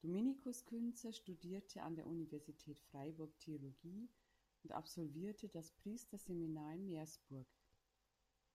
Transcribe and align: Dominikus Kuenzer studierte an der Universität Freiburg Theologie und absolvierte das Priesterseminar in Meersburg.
Dominikus 0.00 0.64
Kuenzer 0.64 1.12
studierte 1.12 1.82
an 1.82 1.96
der 1.96 2.06
Universität 2.06 2.80
Freiburg 2.80 3.38
Theologie 3.40 4.08
und 4.62 4.72
absolvierte 4.72 5.50
das 5.50 5.70
Priesterseminar 5.72 6.72
in 6.72 6.86
Meersburg. 6.86 7.44